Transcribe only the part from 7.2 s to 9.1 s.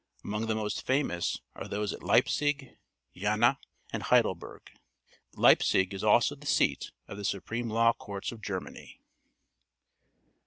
supreme law courts of Germany.